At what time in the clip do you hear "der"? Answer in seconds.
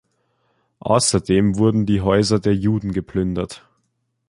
2.39-2.55